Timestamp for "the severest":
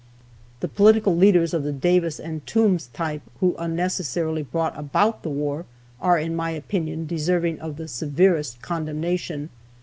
7.77-8.63